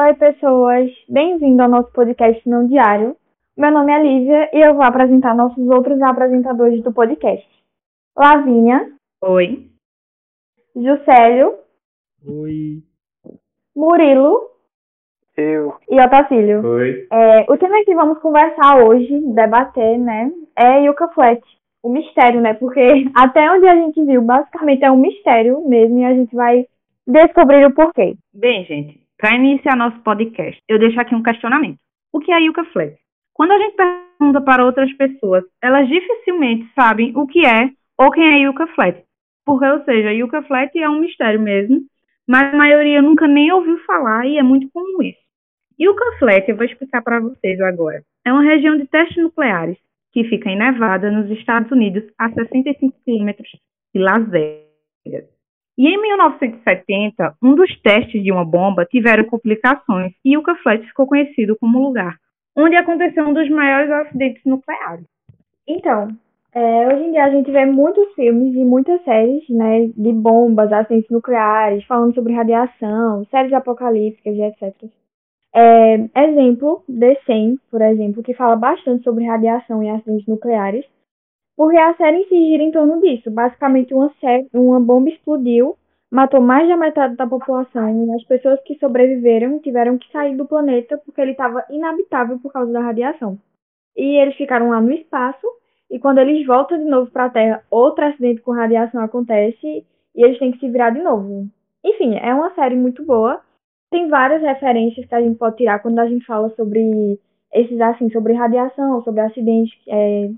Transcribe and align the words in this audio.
Oi, 0.00 0.14
pessoas. 0.14 0.92
Bem-vindo 1.08 1.60
ao 1.60 1.68
nosso 1.68 1.90
podcast 1.90 2.48
não 2.48 2.68
diário. 2.68 3.16
Meu 3.56 3.72
nome 3.72 3.92
é 3.92 4.00
Lívia 4.00 4.48
e 4.52 4.60
eu 4.60 4.74
vou 4.74 4.84
apresentar 4.84 5.34
nossos 5.34 5.68
outros 5.68 6.00
apresentadores 6.00 6.80
do 6.84 6.92
podcast. 6.92 7.44
Lavínia. 8.16 8.92
Oi. 9.20 9.66
Juscelio. 10.76 11.52
Oi. 12.24 12.80
Murilo. 13.74 14.48
Eu. 15.36 15.74
E 15.90 16.00
Otacílio. 16.00 16.64
Oi. 16.64 17.08
É, 17.10 17.52
o 17.52 17.58
tema 17.58 17.84
que 17.84 17.92
vamos 17.92 18.20
conversar 18.20 18.80
hoje, 18.84 19.18
debater, 19.34 19.98
né, 19.98 20.30
é 20.54 20.84
Yuka 20.84 21.08
Flat. 21.08 21.42
O 21.82 21.88
mistério, 21.88 22.40
né? 22.40 22.54
Porque 22.54 22.80
até 23.16 23.50
onde 23.50 23.66
a 23.66 23.74
gente 23.74 24.00
viu, 24.04 24.22
basicamente 24.22 24.84
é 24.84 24.92
um 24.92 24.96
mistério 24.96 25.68
mesmo 25.68 25.98
e 25.98 26.04
a 26.04 26.14
gente 26.14 26.36
vai 26.36 26.68
descobrir 27.04 27.66
o 27.66 27.74
porquê. 27.74 28.14
Bem, 28.32 28.64
gente, 28.64 29.07
para 29.18 29.34
iniciar 29.34 29.76
nosso 29.76 29.98
podcast, 30.02 30.62
eu 30.68 30.78
deixo 30.78 31.00
aqui 31.00 31.12
um 31.12 31.22
questionamento. 31.22 31.78
O 32.12 32.20
que 32.20 32.30
é 32.30 32.40
Yuka 32.40 32.64
Flat? 32.66 32.96
Quando 33.34 33.50
a 33.50 33.58
gente 33.58 33.74
pergunta 33.74 34.40
para 34.40 34.64
outras 34.64 34.92
pessoas, 34.92 35.44
elas 35.60 35.88
dificilmente 35.88 36.70
sabem 36.72 37.12
o 37.16 37.26
que 37.26 37.44
é 37.44 37.70
ou 37.98 38.12
quem 38.12 38.24
é 38.24 38.38
Yuka 38.46 38.68
Flat. 38.68 39.02
Porque, 39.44 39.66
ou 39.66 39.84
seja, 39.84 40.12
Yuka 40.12 40.42
Flat 40.42 40.70
é 40.78 40.88
um 40.88 41.00
mistério 41.00 41.40
mesmo, 41.40 41.80
mas 42.28 42.54
a 42.54 42.56
maioria 42.56 43.02
nunca 43.02 43.26
nem 43.26 43.50
ouviu 43.50 43.78
falar 43.84 44.24
e 44.24 44.38
é 44.38 44.42
muito 44.42 44.70
comum 44.70 45.02
isso. 45.02 45.18
Yuka 45.80 46.18
Flat, 46.18 46.48
eu 46.48 46.56
vou 46.56 46.64
explicar 46.64 47.02
para 47.02 47.18
vocês 47.18 47.60
agora. 47.60 48.02
É 48.24 48.32
uma 48.32 48.42
região 48.42 48.76
de 48.76 48.86
testes 48.86 49.20
nucleares 49.20 49.78
que 50.12 50.24
fica 50.24 50.48
em 50.48 50.56
Nevada, 50.56 51.10
nos 51.10 51.28
Estados 51.30 51.70
Unidos, 51.72 52.04
a 52.18 52.30
65 52.30 52.96
quilômetros 53.04 53.50
de 53.94 54.00
Las 54.00 54.28
Vegas. 54.30 55.37
E 55.78 55.86
em 55.86 56.00
1970, 56.02 57.36
um 57.40 57.54
dos 57.54 57.80
testes 57.80 58.22
de 58.22 58.32
uma 58.32 58.44
bomba 58.44 58.84
tiveram 58.84 59.24
complicações 59.24 60.12
e 60.24 60.34
Yucca 60.34 60.56
Flat 60.56 60.84
ficou 60.84 61.06
conhecido 61.06 61.56
como 61.58 61.78
lugar 61.78 62.16
onde 62.58 62.76
aconteceu 62.76 63.24
um 63.24 63.32
dos 63.32 63.48
maiores 63.48 63.88
acidentes 63.88 64.42
nucleares. 64.44 65.06
Então, 65.66 66.08
é, 66.52 66.88
hoje 66.88 67.04
em 67.04 67.12
dia 67.12 67.24
a 67.24 67.30
gente 67.30 67.50
vê 67.52 67.64
muitos 67.64 68.12
filmes 68.14 68.52
e 68.54 68.64
muitas 68.64 69.02
séries, 69.04 69.48
né, 69.48 69.86
de 69.96 70.12
bombas, 70.12 70.72
acidentes 70.72 71.08
nucleares, 71.08 71.84
falando 71.84 72.14
sobre 72.14 72.32
radiação, 72.32 73.24
séries 73.26 73.52
apocalípticas 73.52 74.34
e 74.34 74.42
etc. 74.42 74.74
É, 75.54 75.94
exemplo, 76.24 76.82
The 76.88 77.16
100, 77.26 77.58
por 77.70 77.80
exemplo, 77.80 78.22
que 78.24 78.34
fala 78.34 78.56
bastante 78.56 79.04
sobre 79.04 79.24
radiação 79.24 79.82
e 79.82 79.88
acidentes 79.88 80.26
nucleares, 80.26 80.84
porque 81.58 81.76
a 81.76 81.92
série 81.96 82.24
si 82.28 82.50
gira 82.50 82.62
em 82.62 82.70
torno 82.70 83.00
disso. 83.00 83.32
Basicamente, 83.32 83.92
uma, 83.92 84.14
série, 84.20 84.48
uma 84.54 84.78
bomba 84.78 85.10
explodiu, 85.10 85.76
matou 86.08 86.40
mais 86.40 86.68
da 86.68 86.76
metade 86.76 87.16
da 87.16 87.26
população, 87.26 88.06
e 88.06 88.14
as 88.14 88.22
pessoas 88.22 88.60
que 88.62 88.78
sobreviveram 88.78 89.58
tiveram 89.58 89.98
que 89.98 90.08
sair 90.12 90.36
do 90.36 90.46
planeta 90.46 90.96
porque 91.04 91.20
ele 91.20 91.32
estava 91.32 91.64
inabitável 91.68 92.38
por 92.38 92.52
causa 92.52 92.72
da 92.72 92.80
radiação. 92.80 93.36
E 93.96 94.22
eles 94.22 94.36
ficaram 94.36 94.70
lá 94.70 94.80
no 94.80 94.92
espaço, 94.92 95.44
e 95.90 95.98
quando 95.98 96.18
eles 96.18 96.46
voltam 96.46 96.78
de 96.78 96.84
novo 96.84 97.10
para 97.10 97.24
a 97.24 97.30
Terra, 97.30 97.64
outro 97.68 98.04
acidente 98.04 98.40
com 98.40 98.52
radiação 98.52 99.02
acontece 99.02 99.84
e 100.14 100.22
eles 100.22 100.38
têm 100.38 100.52
que 100.52 100.60
se 100.60 100.70
virar 100.70 100.90
de 100.90 101.02
novo. 101.02 101.48
Enfim, 101.84 102.14
é 102.14 102.32
uma 102.32 102.54
série 102.54 102.76
muito 102.76 103.04
boa. 103.04 103.40
Tem 103.90 104.08
várias 104.08 104.42
referências 104.42 105.06
que 105.06 105.14
a 105.14 105.20
gente 105.20 105.36
pode 105.36 105.56
tirar 105.56 105.80
quando 105.80 105.98
a 105.98 106.06
gente 106.06 106.24
fala 106.24 106.50
sobre 106.50 107.18
esses 107.52 107.80
assim, 107.80 108.08
sobre 108.10 108.34
radiação, 108.34 109.02
sobre 109.02 109.22
acidentes 109.22 109.76
é, 109.88 110.30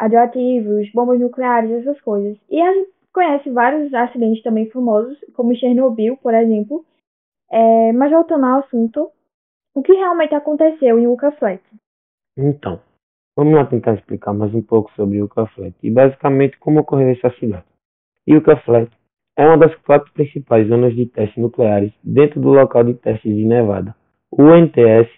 radioativos, 0.00 0.90
bombas 0.92 1.20
nucleares, 1.20 1.70
essas 1.70 2.00
coisas. 2.00 2.38
E 2.48 2.60
a 2.60 2.72
gente 2.72 2.90
conhece 3.12 3.50
vários 3.50 3.92
acidentes 3.92 4.42
também 4.42 4.70
famosos, 4.70 5.18
como 5.34 5.54
Chernobyl, 5.54 6.16
por 6.16 6.34
exemplo. 6.34 6.84
É, 7.50 7.92
mas 7.92 8.10
voltando 8.10 8.46
ao 8.46 8.60
assunto, 8.60 9.10
o 9.74 9.82
que 9.82 9.92
realmente 9.92 10.34
aconteceu 10.34 10.98
em 10.98 11.04
Yucca 11.04 11.32
Flat? 11.32 11.62
Então, 12.36 12.80
vamos 13.36 13.54
lá 13.54 13.66
tentar 13.66 13.94
explicar 13.94 14.32
mais 14.32 14.54
um 14.54 14.62
pouco 14.62 14.90
sobre 14.92 15.18
Yucca 15.18 15.46
Flat 15.46 15.74
e 15.82 15.90
basicamente 15.90 16.58
como 16.58 16.80
ocorreu 16.80 17.10
esse 17.10 17.26
acidente. 17.26 17.64
Yucca 18.28 18.56
Flat 18.58 18.90
é 19.36 19.46
uma 19.46 19.58
das 19.58 19.74
quatro 19.82 20.12
principais 20.12 20.68
zonas 20.68 20.94
de 20.94 21.06
testes 21.06 21.36
nucleares 21.36 21.92
dentro 22.02 22.40
do 22.40 22.50
local 22.50 22.84
de 22.84 22.94
testes 22.94 23.34
de 23.34 23.44
Nevada, 23.44 23.94
o 24.30 24.42
UNTS, 24.42 25.10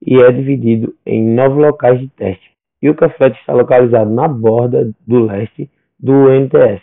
e 0.00 0.16
é 0.22 0.32
dividido 0.32 0.94
em 1.04 1.22
nove 1.22 1.60
locais 1.60 2.00
de 2.00 2.08
teste, 2.08 2.52
e 2.80 2.88
o 2.88 2.94
Caflet 2.94 3.38
está 3.38 3.52
localizado 3.52 4.10
na 4.10 4.28
borda 4.28 4.90
do 5.06 5.24
leste 5.24 5.70
do 5.98 6.12
UNTS. 6.12 6.82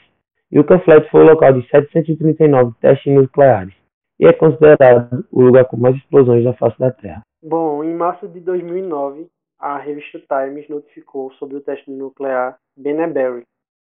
E 0.52 0.60
o 0.60 0.64
Caflet 0.64 1.10
foi 1.10 1.22
o 1.22 1.32
local 1.32 1.54
de 1.54 1.68
739 1.70 2.74
testes 2.80 3.14
nucleares 3.14 3.74
e 4.20 4.26
é 4.26 4.34
considerado 4.34 5.26
o 5.32 5.42
lugar 5.42 5.66
com 5.66 5.78
mais 5.78 5.96
explosões 5.96 6.44
da 6.44 6.54
face 6.54 6.78
da 6.80 6.92
Terra. 6.92 7.22
Bom, 7.44 7.84
em 7.84 7.94
março 7.94 8.28
de 8.28 8.40
2009, 8.40 9.28
a 9.60 9.78
revista 9.78 10.20
Times 10.20 10.68
notificou 10.70 11.32
sobre 11.34 11.58
o 11.58 11.62
teste 11.62 11.90
nuclear 11.92 12.58
Beneberry, 12.78 13.44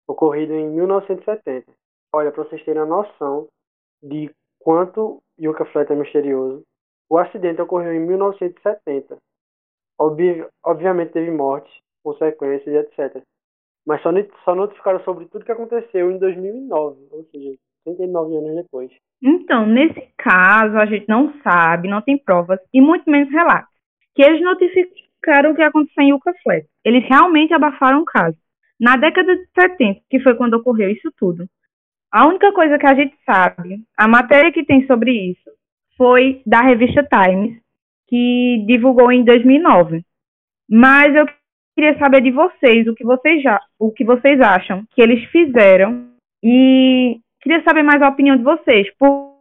ocorrido 0.08 0.54
em 0.54 0.70
1970. 0.70 1.66
Olha, 2.14 2.32
para 2.32 2.44
vocês 2.44 2.64
terem 2.64 2.82
a 2.82 2.86
noção 2.86 3.48
de 4.04 4.30
quanto 4.60 5.22
Yucca 5.40 5.66
Flat 5.66 5.92
é 5.92 5.96
misterioso, 5.96 6.64
o 7.10 7.18
acidente 7.18 7.62
ocorreu 7.62 7.94
em 7.94 8.00
1970. 8.00 9.18
Obvi 10.00 10.46
obviamente 10.64 11.14
teve 11.14 11.32
mortes, 11.32 11.72
consequências 12.04 12.86
etc. 12.86 13.22
Mas 13.86 14.02
só, 14.02 14.12
só 14.46 14.56
notificaram 14.56 15.04
sobre 15.04 15.26
tudo 15.26 15.46
que 15.46 15.52
aconteceu 15.52 16.12
em 16.12 16.18
2009, 16.18 17.08
ou 17.12 17.24
seja, 17.32 17.58
39 17.84 18.38
anos 18.38 18.56
depois. 18.56 18.92
Então, 19.22 19.66
nesse 19.66 20.02
caso, 20.18 20.78
a 20.78 20.86
gente 20.86 21.08
não 21.08 21.34
sabe, 21.42 21.88
não 21.88 22.02
tem 22.02 22.18
provas 22.18 22.60
e 22.74 22.82
muito 22.82 23.10
menos 23.10 23.32
relatos. 23.32 23.72
Que 24.16 24.24
eles 24.24 24.42
notificaram 24.42 25.52
o 25.52 25.56
que 25.56 25.62
aconteceu 25.62 26.04
em 26.04 26.10
Yucca 26.10 26.34
Flat. 26.44 26.66
Eles 26.84 27.08
realmente 27.08 27.54
abafaram 27.54 28.02
o 28.02 28.06
caso. 28.06 28.38
Na 28.80 28.98
década 28.98 29.36
de 29.36 29.46
70, 29.60 30.02
que 30.10 30.20
foi 30.20 30.36
quando 30.36 30.56
ocorreu 30.56 30.90
isso 30.90 31.12
tudo. 31.18 31.48
A 32.12 32.28
única 32.28 32.52
coisa 32.52 32.78
que 32.78 32.86
a 32.86 32.96
gente 32.96 33.16
sabe, 33.26 33.84
a 33.98 34.08
matéria 34.08 34.52
que 34.52 34.66
tem 34.66 34.86
sobre 34.86 35.12
isso, 35.12 35.50
foi 35.98 36.42
da 36.46 36.62
revista 36.62 37.04
Times, 37.04 37.62
que 38.08 38.66
divulgou 38.68 39.12
em 39.12 39.24
2009. 39.24 40.04
Mas 40.70 41.16
eu 41.16 41.26
queria 41.76 41.98
saber 41.98 42.22
de 42.22 42.32
vocês 42.32 42.88
o 42.88 42.94
que 42.94 43.04
vocês 43.04 43.42
já, 43.42 43.60
o 43.80 43.92
que 43.92 44.04
vocês 44.04 44.40
acham 44.42 44.84
que 44.94 45.02
eles 45.02 45.24
fizeram 45.26 46.08
e 46.44 47.20
queria 47.42 47.64
saber 47.64 47.84
mais 47.84 48.02
a 48.02 48.10
opinião 48.10 48.36
de 48.36 48.44
vocês, 48.44 48.88
por, 48.98 49.36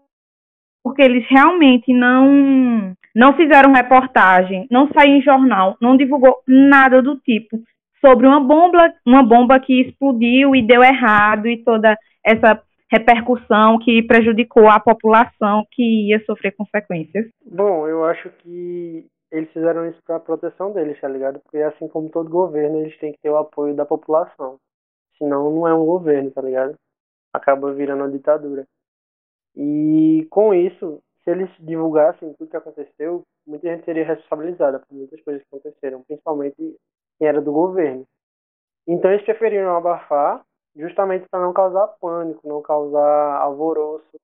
porque 0.82 1.02
eles 1.02 1.24
realmente 1.28 1.92
não 1.92 2.94
não 3.14 3.34
fizeram 3.34 3.72
reportagem, 3.72 4.68
não 4.70 4.88
saiu 4.92 5.16
em 5.16 5.22
jornal, 5.22 5.76
não 5.80 5.96
divulgou 5.96 6.36
nada 6.46 7.02
do 7.02 7.16
tipo 7.16 7.60
sobre 8.00 8.26
uma 8.26 8.41
bomba, 8.41 8.92
uma 9.04 9.22
bomba 9.22 9.58
que 9.60 9.82
explodiu 9.82 10.54
e 10.54 10.62
deu 10.62 10.82
errado 10.82 11.47
e 11.47 11.62
toda 11.62 11.97
essa 12.24 12.62
repercussão 12.91 13.78
que 13.78 14.02
prejudicou 14.02 14.68
a 14.68 14.80
população 14.80 15.64
que 15.70 16.08
ia 16.08 16.24
sofrer 16.24 16.52
consequências. 16.52 17.26
Bom, 17.44 17.86
eu 17.86 18.04
acho 18.04 18.30
que 18.42 19.04
eles 19.30 19.50
fizeram 19.52 19.86
isso 19.88 20.00
para 20.04 20.20
proteção 20.20 20.72
deles, 20.72 21.00
tá 21.00 21.08
ligado? 21.08 21.41
Porque 21.41 21.58
assim 21.58 21.88
como 21.88 22.10
todo 22.10 22.28
governo, 22.28 22.80
eles 22.80 22.98
têm 22.98 23.12
que 23.12 23.20
ter 23.20 23.30
o 23.30 23.36
apoio 23.36 23.74
da 23.74 23.86
população. 23.86 24.58
Senão 25.16 25.50
não 25.50 25.68
é 25.68 25.74
um 25.74 25.84
governo, 25.86 26.30
tá 26.30 26.42
ligado? 26.42 26.74
Acaba 27.32 27.72
virando 27.72 28.02
uma 28.02 28.10
ditadura. 28.10 28.66
E 29.54 30.26
com 30.30 30.54
isso, 30.54 31.02
se 31.22 31.30
eles 31.30 31.50
divulgassem 31.60 32.32
tudo 32.34 32.50
que 32.50 32.56
aconteceu, 32.56 33.22
muita 33.46 33.68
gente 33.68 33.84
seria 33.84 34.04
responsabilizada 34.04 34.80
por 34.80 34.94
muitas 34.94 35.20
coisas 35.22 35.42
que 35.42 35.48
aconteceram, 35.48 36.02
principalmente 36.02 36.56
quem 37.18 37.28
era 37.28 37.41
do 37.41 37.52
governo. 37.52 38.06
Então 38.86 39.10
eles 39.10 39.24
preferiram 39.24 39.76
abafar 39.76 40.42
justamente 40.74 41.28
para 41.28 41.41
não 41.41 41.52
causar 41.52 41.86
pânico, 42.00 42.48
não 42.48 42.62
causar 42.62 43.36
alvoroço 43.41 44.20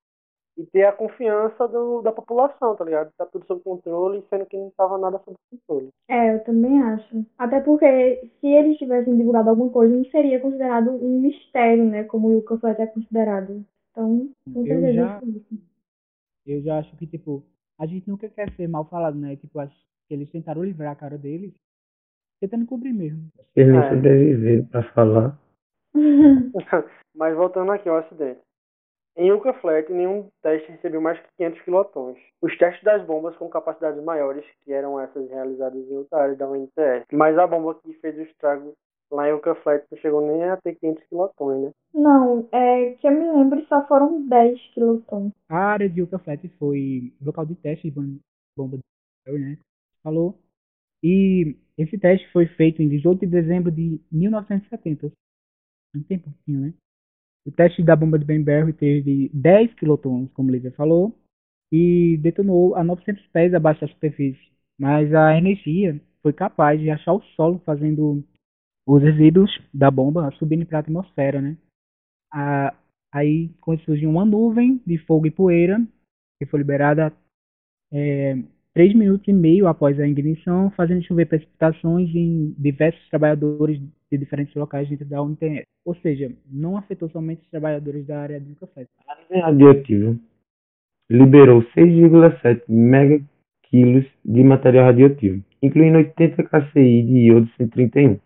e 0.57 0.65
ter 0.65 0.85
a 0.85 0.91
confiança 0.91 1.67
do, 1.67 2.01
da 2.01 2.11
população, 2.11 2.75
tá 2.75 2.83
ligado? 2.83 3.11
Tá 3.15 3.25
tudo 3.27 3.45
sob 3.45 3.61
controle, 3.61 4.23
sendo 4.29 4.45
que 4.47 4.57
não 4.57 4.69
estava 4.69 4.97
nada 4.97 5.19
sob 5.19 5.35
controle. 5.51 5.89
É, 6.09 6.33
eu 6.33 6.43
também 6.43 6.81
acho. 6.81 7.25
Até 7.37 7.61
porque 7.61 8.27
se 8.41 8.47
eles 8.47 8.77
tivessem 8.77 9.15
divulgado 9.15 9.49
alguma 9.49 9.69
coisa, 9.71 9.95
não 9.95 10.05
seria 10.05 10.39
considerado 10.39 10.89
um 10.89 11.21
mistério, 11.21 11.85
né? 11.85 12.03
Como 12.05 12.29
o 12.29 12.31
Yuka 12.33 12.57
foi 12.57 12.71
até 12.71 12.87
considerado. 12.87 13.63
Então, 13.91 14.29
com 14.45 14.53
certeza 14.53 14.87
eu 14.87 14.93
já, 14.93 15.21
isso. 15.23 15.61
eu 16.45 16.61
já 16.61 16.79
acho 16.79 16.95
que, 16.97 17.05
tipo, 17.05 17.43
a 17.79 17.85
gente 17.85 18.09
nunca 18.09 18.27
quer 18.27 18.51
ser 18.55 18.67
mal 18.67 18.85
falado, 18.85 19.17
né? 19.17 19.35
Tipo, 19.35 19.59
acho 19.59 19.75
que 20.07 20.13
eles 20.13 20.31
tentaram 20.31 20.63
livrar 20.63 20.91
a 20.93 20.95
cara 20.95 21.17
deles, 21.17 21.53
tentando 22.41 22.65
cobrir 22.65 22.93
mesmo. 22.93 23.27
Eles 23.55 23.75
É. 23.75 23.89
sobreviveram 23.89 24.65
para 24.65 24.83
falar. 24.93 25.39
Mas 27.15 27.35
voltando 27.35 27.71
aqui 27.71 27.89
ao 27.89 27.97
acidente. 27.97 28.39
Em 29.17 29.29
Yucca 29.29 29.51
Flat, 29.53 29.91
nenhum 29.91 30.29
teste 30.43 30.71
recebeu 30.71 31.01
mais 31.01 31.19
que 31.19 31.27
500 31.37 31.61
quilotons. 31.63 32.17
Os 32.39 32.55
testes 32.57 32.83
das 32.83 33.03
bombas 33.03 33.35
com 33.37 33.49
capacidades 33.49 34.01
maiores, 34.03 34.45
que 34.63 34.71
eram 34.71 34.99
essas 34.99 35.27
realizadas 35.29 35.89
em 35.89 35.97
outra 35.97 36.19
área 36.19 36.35
da 36.35 36.47
UNTS. 36.47 37.05
Mas 37.11 37.35
a 37.37 37.47
bomba 37.47 37.73
que 37.81 37.93
fez 37.95 38.15
o 38.15 38.21
estrago 38.21 38.73
lá 39.11 39.27
em 39.27 39.31
Yucca 39.31 39.55
Flat 39.55 39.83
não 39.89 39.97
chegou 39.97 40.21
nem 40.21 40.43
a 40.43 40.57
ter 40.57 40.75
500 40.75 41.03
quilotons, 41.05 41.63
né? 41.63 41.71
Não, 41.95 42.47
é 42.51 42.91
que 42.93 43.07
eu 43.07 43.11
me 43.11 43.31
lembro 43.31 43.65
só 43.65 43.87
foram 43.87 44.27
10 44.27 44.59
quilotons. 44.73 45.31
A 45.49 45.57
área 45.57 45.89
de 45.89 45.99
Yucca 46.01 46.19
Flat 46.19 46.47
foi 46.59 47.11
local 47.19 47.45
de 47.45 47.55
teste 47.55 47.89
de 47.89 47.95
bom- 47.95 48.19
bomba 48.55 48.77
de 48.77 49.31
né? 49.39 49.57
Falou. 50.03 50.37
E 51.03 51.55
esse 51.75 51.97
teste 51.97 52.31
foi 52.31 52.45
feito 52.45 52.81
em 52.83 52.89
18 52.89 53.21
de 53.21 53.27
dezembro 53.27 53.71
de 53.71 53.99
1970. 54.11 55.11
Um 55.95 56.03
tempo, 56.03 56.29
né? 56.47 56.71
O 57.47 57.51
teste 57.51 57.81
da 57.81 57.95
bomba 57.95 58.19
de 58.19 58.25
Benberry 58.25 58.73
teve 58.73 59.31
10 59.33 59.73
quilotons, 59.75 60.29
como 60.33 60.51
Lívia 60.51 60.71
falou, 60.73 61.15
e 61.71 62.17
detonou 62.17 62.75
a 62.75 62.83
900 62.83 63.25
pés 63.27 63.53
abaixo 63.53 63.81
da 63.81 63.87
superfície. 63.87 64.51
Mas 64.77 65.13
a 65.13 65.37
energia 65.37 65.99
foi 66.21 66.33
capaz 66.33 66.77
de 66.79 66.89
achar 66.89 67.13
o 67.13 67.21
solo 67.37 67.59
fazendo 67.59 68.21
os 68.85 69.01
resíduos 69.01 69.49
da 69.73 69.89
bomba 69.89 70.29
subindo 70.31 70.65
para 70.65 70.79
a 70.79 70.81
atmosfera, 70.81 71.41
né? 71.41 71.57
A, 72.33 72.75
aí 73.13 73.49
surgiu 73.85 74.09
uma 74.09 74.25
nuvem 74.25 74.81
de 74.85 74.97
fogo 74.97 75.25
e 75.25 75.31
poeira 75.31 75.79
que 76.37 76.45
foi 76.45 76.59
liberada 76.59 77.13
é, 77.93 78.35
três 78.77 78.93
minutos 78.93 79.27
e 79.27 79.33
meio 79.33 79.65
após 79.65 79.99
a 79.99 80.07
ignição, 80.07 80.69
fazendo 80.77 81.03
chover 81.03 81.25
precipitações 81.25 82.13
em 82.13 82.53
diversos 82.59 83.09
trabalhadores 83.09 83.81
de 84.11 84.17
diferentes 84.19 84.53
locais 84.53 84.87
dentro 84.87 85.03
da 85.03 85.19
UNTS. 85.19 85.63
Ou 85.83 85.95
seja, 85.95 86.31
não 86.47 86.77
afetou 86.77 87.09
somente 87.09 87.41
os 87.41 87.49
trabalhadores 87.49 88.05
da 88.05 88.21
área 88.21 88.39
de 88.39 88.53
café. 88.53 88.85
A 89.07 89.15
nuvem 89.19 89.41
radioativa 89.41 90.15
liberou 91.09 91.63
6,7 91.75 92.61
megaquilos 92.67 94.05
de 94.23 94.43
material 94.43 94.85
radioativo, 94.85 95.43
incluindo 95.59 95.97
80 95.97 96.43
kci 96.43 97.01
de 97.01 97.17
iodo 97.29 97.49
131. 97.57 98.19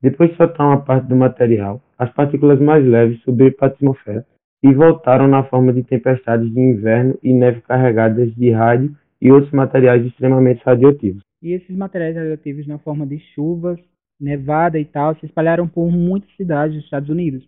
Depois 0.00 0.30
de 0.30 0.36
soltar 0.36 0.68
uma 0.68 0.84
parte 0.84 1.08
do 1.08 1.16
material, 1.16 1.82
as 1.98 2.12
partículas 2.12 2.60
mais 2.60 2.86
leves 2.86 3.20
subiram 3.22 3.56
para 3.56 3.66
a 3.66 3.70
atmosfera 3.72 4.24
e 4.62 4.72
voltaram 4.72 5.26
na 5.26 5.42
forma 5.42 5.72
de 5.72 5.82
tempestades 5.82 6.48
de 6.48 6.60
inverno 6.60 7.18
e 7.24 7.32
neve 7.32 7.60
carregadas 7.62 8.32
de 8.36 8.52
rádio 8.52 8.94
e 9.26 9.32
outros 9.32 9.50
materiais 9.50 10.06
extremamente 10.06 10.62
radioativos. 10.64 11.20
E 11.42 11.52
esses 11.52 11.76
materiais 11.76 12.14
radioativos 12.14 12.64
na 12.68 12.78
forma 12.78 13.04
de 13.04 13.18
chuvas, 13.34 13.76
nevada 14.20 14.78
e 14.78 14.84
tal 14.84 15.16
se 15.16 15.26
espalharam 15.26 15.66
por 15.66 15.90
muitas 15.90 16.30
cidades 16.36 16.76
dos 16.76 16.84
Estados 16.84 17.08
Unidos. 17.08 17.44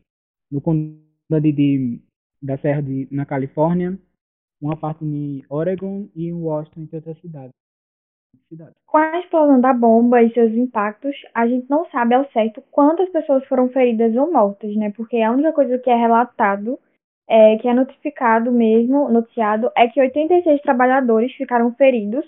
No 0.50 0.60
condado 0.60 1.40
de, 1.40 2.00
da 2.42 2.58
Serra 2.58 2.82
de, 2.82 3.06
na 3.12 3.24
Califórnia, 3.24 3.96
uma 4.60 4.76
parte 4.76 5.04
em 5.04 5.44
Oregon 5.48 6.08
e 6.16 6.26
em 6.26 6.32
Washington, 6.32 6.80
entre 6.80 6.96
outras 6.96 7.20
cidades. 7.20 7.52
Com 8.84 8.98
a 8.98 9.20
explosão 9.20 9.60
da 9.60 9.72
bomba 9.72 10.20
e 10.20 10.32
seus 10.32 10.52
impactos, 10.54 11.14
a 11.32 11.46
gente 11.46 11.70
não 11.70 11.88
sabe 11.90 12.14
ao 12.14 12.28
certo 12.32 12.60
quantas 12.72 13.08
pessoas 13.10 13.46
foram 13.46 13.68
feridas 13.68 14.16
ou 14.16 14.32
mortas, 14.32 14.74
né? 14.74 14.90
Porque 14.96 15.18
a 15.18 15.30
única 15.30 15.52
coisa 15.52 15.78
que 15.78 15.90
é 15.90 15.94
relatado, 15.94 16.76
é, 17.28 17.56
que 17.58 17.68
é 17.68 17.74
notificado 17.74 18.50
mesmo, 18.50 19.08
noticiado, 19.08 19.70
é 19.76 19.86
que 19.86 20.00
86 20.00 20.62
trabalhadores 20.62 21.32
ficaram 21.34 21.72
feridos 21.74 22.24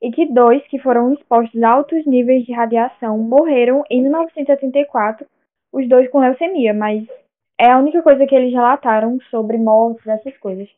e 0.00 0.10
que 0.10 0.26
dois 0.26 0.66
que 0.68 0.78
foram 0.78 1.12
expostos 1.12 1.62
a 1.62 1.70
altos 1.70 2.06
níveis 2.06 2.44
de 2.46 2.52
radiação 2.52 3.18
morreram 3.18 3.84
em 3.90 4.02
1974, 4.02 5.26
os 5.72 5.88
dois 5.88 6.08
com 6.10 6.20
leucemia, 6.20 6.72
mas 6.72 7.04
é 7.60 7.70
a 7.70 7.78
única 7.78 8.02
coisa 8.02 8.26
que 8.26 8.34
eles 8.34 8.52
relataram 8.52 9.18
sobre 9.30 9.58
mortes, 9.58 10.06
essas 10.06 10.36
coisas. 10.38 10.68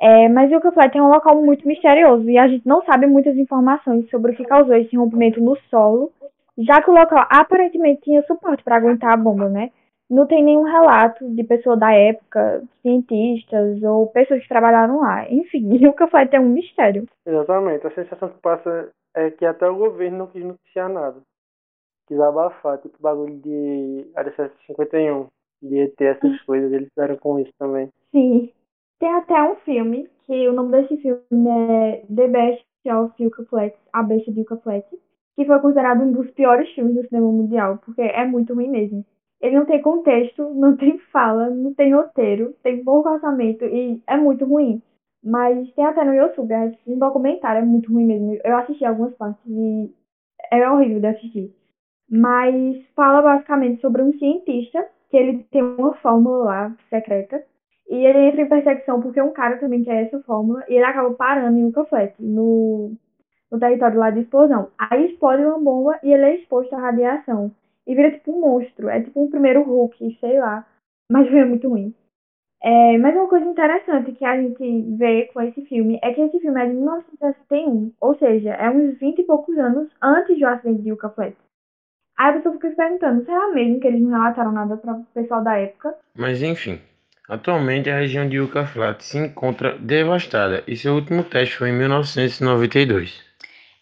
É, 0.00 0.28
mas 0.28 0.50
o 0.50 0.72
Flat 0.72 0.96
é 0.96 1.02
um 1.02 1.08
local 1.08 1.40
muito 1.40 1.68
misterioso 1.68 2.28
e 2.28 2.36
a 2.36 2.48
gente 2.48 2.66
não 2.66 2.82
sabe 2.84 3.06
muitas 3.06 3.36
informações 3.36 4.08
sobre 4.10 4.32
o 4.32 4.36
que 4.36 4.44
causou 4.44 4.74
esse 4.74 4.96
rompimento 4.96 5.40
no 5.40 5.56
solo, 5.70 6.10
já 6.58 6.82
que 6.82 6.90
o 6.90 6.94
local 6.94 7.26
aparentemente 7.30 8.02
tinha 8.02 8.22
suporte 8.24 8.64
para 8.64 8.76
aguentar 8.76 9.12
a 9.12 9.16
bomba, 9.16 9.48
né? 9.48 9.70
Não 10.10 10.26
tem 10.26 10.44
nenhum 10.44 10.64
relato 10.64 11.28
de 11.34 11.42
pessoa 11.44 11.76
da 11.76 11.92
época, 11.92 12.62
cientistas 12.82 13.82
ou 13.82 14.06
pessoas 14.08 14.42
que 14.42 14.48
trabalharam 14.48 15.00
lá. 15.00 15.30
Enfim, 15.30 15.70
o 15.86 16.08
Flat 16.08 16.34
é 16.34 16.40
um 16.40 16.48
mistério. 16.48 17.06
Exatamente. 17.26 17.86
A 17.86 17.90
sensação 17.90 18.28
que 18.28 18.40
passa 18.40 18.90
é 19.14 19.30
que 19.30 19.46
até 19.46 19.68
o 19.68 19.76
governo 19.76 20.18
não 20.18 20.26
quis 20.26 20.44
noticiar 20.44 20.88
nada. 20.88 21.20
Quis 22.06 22.20
abafar, 22.20 22.78
tipo 22.78 23.00
bagulho 23.00 23.38
de 23.40 24.10
Área 24.14 24.32
751, 24.34 25.26
de 25.62 25.78
ET, 25.78 26.00
essas 26.00 26.40
coisas, 26.44 26.70
eles 26.72 26.88
fizeram 26.90 27.16
com 27.16 27.38
isso 27.38 27.52
também. 27.58 27.88
Sim. 28.10 28.52
Tem 28.98 29.10
até 29.10 29.42
um 29.42 29.56
filme, 29.56 30.08
que 30.26 30.48
o 30.48 30.52
nome 30.52 30.72
desse 30.72 30.96
filme 30.98 31.48
é 31.48 32.04
The 32.14 32.28
Best 32.28 32.64
of 32.90 33.46
Flats, 33.48 33.78
A 33.92 34.02
Besta 34.02 34.30
de 34.30 34.44
que 34.44 35.44
foi 35.44 35.58
considerado 35.60 36.02
um 36.02 36.12
dos 36.12 36.30
piores 36.30 36.70
filmes 36.74 36.94
do 36.94 37.08
cinema 37.08 37.26
mundial, 37.26 37.78
porque 37.84 38.02
é 38.02 38.24
muito 38.24 38.54
ruim 38.54 38.68
mesmo. 38.68 39.04
Ele 39.40 39.56
não 39.56 39.66
tem 39.66 39.82
contexto, 39.82 40.50
não 40.54 40.76
tem 40.76 40.98
fala, 41.12 41.50
não 41.50 41.74
tem 41.74 41.94
roteiro, 41.94 42.54
tem 42.62 42.82
pouco 42.82 43.08
orçamento 43.08 43.64
e 43.64 44.02
é 44.06 44.16
muito 44.16 44.44
ruim. 44.44 44.82
Mas 45.22 45.72
tem 45.72 45.84
até 45.84 46.04
no 46.04 46.14
YouTube, 46.14 46.52
é 46.52 46.72
um 46.86 46.98
documentário, 46.98 47.62
é 47.62 47.64
muito 47.64 47.92
ruim 47.92 48.04
mesmo. 48.04 48.38
Eu 48.44 48.56
assisti 48.58 48.84
algumas 48.84 49.14
partes 49.14 49.42
e 49.46 49.90
é 50.50 50.70
horrível 50.70 51.00
de 51.00 51.06
assistir. 51.06 51.54
Mas 52.10 52.76
fala 52.94 53.22
basicamente 53.22 53.80
sobre 53.80 54.02
um 54.02 54.12
cientista 54.18 54.86
que 55.10 55.16
ele 55.16 55.44
tem 55.50 55.62
uma 55.62 55.94
fórmula 55.94 56.44
lá 56.44 56.76
secreta 56.90 57.42
e 57.88 57.96
ele 57.96 58.18
entra 58.18 58.42
em 58.42 58.48
perseguição 58.48 59.00
porque 59.00 59.20
um 59.20 59.32
cara 59.32 59.58
também 59.58 59.84
quer 59.84 60.04
essa 60.04 60.20
fórmula 60.22 60.64
e 60.68 60.74
ele 60.74 60.84
acaba 60.84 61.14
parando 61.14 61.58
em 61.58 61.64
um 61.64 61.72
cafete 61.72 62.22
no, 62.22 62.92
no 63.50 63.58
território 63.58 63.98
lá 63.98 64.10
de 64.10 64.20
explosão. 64.20 64.68
Aí 64.78 65.06
explode 65.06 65.42
uma 65.44 65.58
bomba 65.58 65.98
e 66.02 66.12
ele 66.12 66.24
é 66.24 66.36
exposto 66.36 66.74
à 66.74 66.80
radiação. 66.80 67.50
E 67.86 67.94
vira 67.94 68.10
tipo 68.10 68.32
um 68.32 68.40
monstro. 68.40 68.88
É 68.88 69.00
tipo 69.00 69.22
um 69.22 69.30
primeiro 69.30 69.62
Hulk, 69.62 70.18
sei 70.20 70.38
lá. 70.38 70.66
Mas 71.10 71.28
foi 71.28 71.44
muito 71.44 71.68
ruim. 71.68 71.94
É, 72.62 72.96
mas 72.96 73.14
uma 73.14 73.28
coisa 73.28 73.44
interessante 73.44 74.12
que 74.12 74.24
a 74.24 74.40
gente 74.40 74.82
vê 74.96 75.26
com 75.34 75.42
esse 75.42 75.60
filme 75.66 75.98
é 76.02 76.14
que 76.14 76.20
esse 76.22 76.40
filme 76.40 76.62
é 76.62 76.66
de 76.66 76.72
1961, 76.72 77.92
ou 78.00 78.14
seja, 78.16 78.54
é 78.54 78.70
uns 78.70 78.98
20 78.98 79.18
e 79.18 79.24
poucos 79.24 79.58
anos 79.58 79.90
antes 80.00 80.38
do 80.38 80.46
acidente 80.46 80.80
de 80.80 80.88
Yucca 80.88 81.10
Flats. 81.10 81.36
Aí 82.16 82.30
a 82.30 82.32
pessoa 82.32 82.54
fica 82.54 82.70
se 82.70 82.76
perguntando, 82.76 83.24
será 83.26 83.52
mesmo 83.52 83.80
que 83.80 83.86
eles 83.86 84.00
não 84.00 84.12
relataram 84.12 84.52
nada 84.52 84.78
para 84.78 84.94
o 84.94 85.04
pessoal 85.12 85.44
da 85.44 85.58
época? 85.58 85.94
Mas 86.16 86.42
enfim, 86.42 86.80
Atualmente, 87.26 87.88
a 87.88 88.00
região 88.00 88.28
de 88.28 88.36
Yucca 88.36 88.66
Flats 88.66 89.06
se 89.06 89.18
encontra 89.18 89.78
devastada 89.78 90.62
e 90.66 90.76
seu 90.76 90.94
último 90.94 91.24
teste 91.24 91.56
foi 91.56 91.70
em 91.70 91.78
1992. 91.78 93.33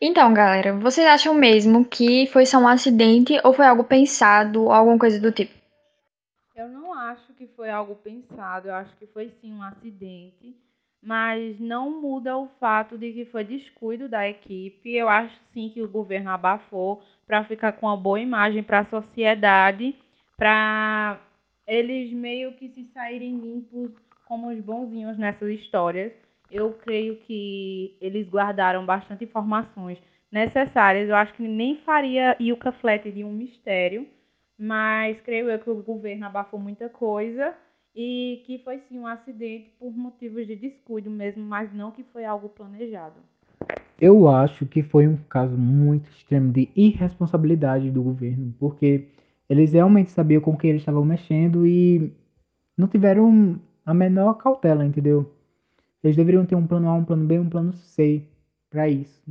Então, 0.05 0.35
galera, 0.35 0.73
vocês 0.73 1.07
acham 1.07 1.33
mesmo 1.33 1.85
que 1.85 2.27
foi 2.27 2.45
só 2.45 2.59
um 2.59 2.67
acidente 2.67 3.35
ou 3.45 3.53
foi 3.53 3.65
algo 3.65 3.85
pensado, 3.85 4.69
alguma 4.69 4.99
coisa 4.99 5.21
do 5.21 5.31
tipo? 5.31 5.55
Eu 6.57 6.69
não 6.69 6.93
acho 6.93 7.33
que 7.35 7.47
foi 7.47 7.71
algo 7.71 7.95
pensado, 7.95 8.67
eu 8.67 8.75
acho 8.75 8.97
que 8.97 9.07
foi 9.07 9.31
sim 9.41 9.53
um 9.53 9.63
acidente, 9.63 10.57
mas 11.01 11.57
não 11.61 12.01
muda 12.01 12.37
o 12.37 12.49
fato 12.59 12.99
de 12.99 13.13
que 13.13 13.27
foi 13.27 13.45
descuido 13.45 14.09
da 14.09 14.29
equipe. 14.29 14.93
Eu 14.93 15.09
acho 15.09 15.39
sim 15.55 15.71
que 15.73 15.81
o 15.81 15.89
governo 15.89 16.31
abafou 16.31 17.01
para 17.25 17.45
ficar 17.45 17.71
com 17.75 17.87
uma 17.87 17.97
boa 17.97 18.19
imagem 18.19 18.65
para 18.65 18.81
a 18.81 18.87
sociedade, 18.87 19.95
para 20.37 21.21
eles 21.65 22.13
meio 22.13 22.55
que 22.55 22.69
se 22.71 22.91
saírem 22.93 23.37
limpos 23.37 23.93
como 24.27 24.49
os 24.49 24.59
bonzinhos 24.59 25.17
nessas 25.17 25.49
histórias. 25.61 26.13
Eu 26.53 26.75
creio 26.75 27.17
que 27.17 27.97
eles 27.99 28.29
guardaram 28.29 28.85
bastante 28.85 29.25
informações 29.25 29.99
necessárias. 30.31 31.09
Eu 31.09 31.17
acho 31.17 31.33
que 31.33 31.43
nem 31.43 31.79
faria 31.79 32.37
Yucca 32.39 32.73
Flat 32.73 33.11
de 33.11 33.25
um 33.25 33.33
mistério, 33.33 34.07
mas 34.59 35.19
creio 35.23 35.49
eu 35.49 35.59
que 35.59 35.71
o 35.71 35.83
governo 35.83 36.27
abafou 36.27 36.61
muita 36.61 36.91
coisa 36.91 37.55
e 37.97 38.43
que 38.45 38.59
foi 38.59 38.81
sim 38.81 38.99
um 38.99 39.07
acidente 39.07 39.71
por 39.79 39.97
motivos 39.97 40.47
de 40.47 40.55
descuido 40.55 41.11
mesmo, 41.11 41.43
mas 41.43 41.73
não 41.73 41.91
que 41.91 42.05
foi 42.05 42.27
algo 42.27 42.51
planejado. 42.51 43.17
Eu 43.99 44.29
acho 44.29 44.67
que 44.67 44.83
foi 44.83 45.09
um 45.09 45.17
caso 45.31 45.57
muito 45.57 46.11
extremo 46.11 46.53
de 46.53 46.69
irresponsabilidade 46.77 47.91
do 47.91 48.03
governo, 48.03 48.55
porque 48.59 49.09
eles 49.49 49.73
realmente 49.73 50.11
sabiam 50.11 50.43
com 50.43 50.55
que 50.55 50.67
eles 50.67 50.83
estavam 50.83 51.05
mexendo 51.05 51.67
e 51.67 52.13
não 52.77 52.89
tiveram 52.89 53.59
a 53.87 53.95
menor 53.95 54.35
cautela, 54.35 54.85
entendeu? 54.85 55.31
Eles 56.03 56.17
deveriam 56.17 56.45
ter 56.45 56.55
um 56.55 56.67
plano 56.67 56.89
A, 56.89 56.95
um 56.95 57.05
plano 57.05 57.25
B, 57.25 57.39
um 57.39 57.49
plano 57.49 57.73
C 57.73 58.23
para 58.69 58.89
isso, 58.89 59.23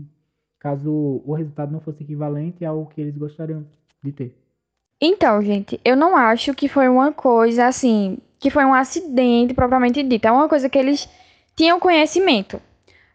caso 0.59 1.21
o 1.25 1.33
resultado 1.33 1.71
não 1.71 1.81
fosse 1.81 2.03
equivalente 2.03 2.63
ao 2.63 2.85
que 2.85 3.01
eles 3.01 3.17
gostariam 3.17 3.65
de 4.03 4.11
ter. 4.11 4.37
Então, 5.01 5.41
gente, 5.41 5.81
eu 5.83 5.97
não 5.97 6.15
acho 6.15 6.53
que 6.53 6.67
foi 6.67 6.87
uma 6.87 7.11
coisa 7.11 7.65
assim, 7.65 8.19
que 8.39 8.51
foi 8.51 8.63
um 8.63 8.73
acidente 8.73 9.53
propriamente 9.53 10.03
dito. 10.03 10.27
É 10.27 10.31
uma 10.31 10.47
coisa 10.47 10.69
que 10.69 10.77
eles 10.77 11.09
tinham 11.55 11.79
conhecimento. 11.79 12.61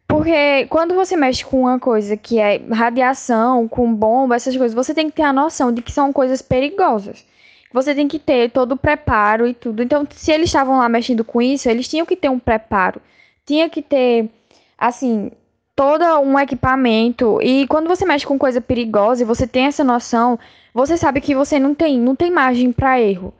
Porque 0.08 0.66
quando 0.66 0.94
você 0.94 1.16
mexe 1.16 1.44
com 1.44 1.60
uma 1.60 1.78
coisa 1.78 2.16
que 2.16 2.38
é 2.38 2.58
radiação, 2.72 3.68
com 3.68 3.92
bomba, 3.94 4.36
essas 4.36 4.56
coisas, 4.56 4.74
você 4.74 4.94
tem 4.94 5.08
que 5.08 5.16
ter 5.16 5.22
a 5.22 5.32
noção 5.32 5.72
de 5.72 5.82
que 5.82 5.92
são 5.92 6.12
coisas 6.12 6.42
perigosas. 6.42 7.24
Você 7.72 7.94
tem 7.94 8.06
que 8.08 8.18
ter 8.18 8.50
todo 8.50 8.72
o 8.72 8.76
preparo 8.76 9.46
e 9.46 9.54
tudo. 9.54 9.82
Então, 9.82 10.06
se 10.10 10.32
eles 10.32 10.48
estavam 10.48 10.78
lá 10.78 10.88
mexendo 10.88 11.24
com 11.24 11.42
isso, 11.42 11.68
eles 11.68 11.88
tinham 11.88 12.06
que 12.06 12.16
ter 12.16 12.28
um 12.28 12.38
preparo. 12.38 13.00
Tinha 13.46 13.70
que 13.70 13.80
ter, 13.80 14.28
assim, 14.76 15.30
todo 15.76 16.04
um 16.20 16.38
equipamento. 16.38 17.40
E 17.42 17.66
quando 17.68 17.86
você 17.86 18.04
mexe 18.04 18.26
com 18.26 18.38
coisa 18.38 18.60
perigosa 18.60 19.22
e 19.22 19.26
você 19.26 19.46
tem 19.46 19.66
essa 19.66 19.84
noção, 19.84 20.38
você 20.74 20.96
sabe 20.96 21.20
que 21.20 21.34
você 21.34 21.58
não 21.58 21.74
tem, 21.74 21.98
não 21.98 22.16
tem 22.16 22.30
margem 22.30 22.72
para 22.72 23.00
erro. 23.00 23.32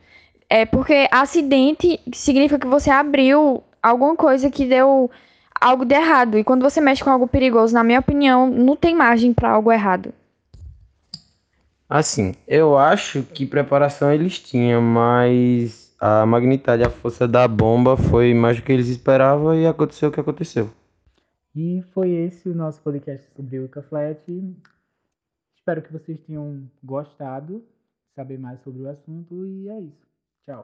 É 0.48 0.64
porque 0.64 1.08
acidente 1.10 2.00
significa 2.12 2.60
que 2.60 2.66
você 2.66 2.90
abriu 2.90 3.64
alguma 3.82 4.14
coisa 4.14 4.50
que 4.50 4.66
deu 4.66 5.10
algo 5.60 5.84
de 5.84 5.94
errado. 5.94 6.38
E 6.38 6.44
quando 6.44 6.62
você 6.62 6.80
mexe 6.80 7.02
com 7.02 7.10
algo 7.10 7.26
perigoso, 7.26 7.74
na 7.74 7.82
minha 7.82 8.00
opinião, 8.00 8.48
não 8.48 8.76
tem 8.76 8.94
margem 8.94 9.32
para 9.32 9.50
algo 9.50 9.72
errado. 9.72 10.12
Assim, 11.88 12.34
eu 12.46 12.76
acho 12.76 13.22
que 13.22 13.46
preparação 13.46 14.12
eles 14.12 14.40
tinham, 14.40 14.82
mas 14.82 15.85
a 15.98 16.26
magnitude, 16.26 16.84
a 16.84 16.90
força 16.90 17.26
da 17.26 17.48
bomba 17.48 17.96
foi 17.96 18.34
mais 18.34 18.56
do 18.56 18.62
que 18.62 18.72
eles 18.72 18.88
esperavam 18.88 19.54
e 19.54 19.66
aconteceu 19.66 20.08
o 20.08 20.12
que 20.12 20.20
aconteceu. 20.20 20.70
E 21.54 21.82
foi 21.94 22.10
esse 22.10 22.48
o 22.48 22.54
nosso 22.54 22.82
podcast 22.82 23.26
sobre 23.34 23.58
o 23.58 23.82
Flat. 23.82 24.20
Espero 25.56 25.82
que 25.82 25.92
vocês 25.92 26.20
tenham 26.20 26.70
gostado, 26.84 27.64
saber 28.14 28.38
mais 28.38 28.60
sobre 28.60 28.82
o 28.82 28.88
assunto 28.90 29.46
e 29.46 29.68
é 29.68 29.80
isso. 29.80 30.06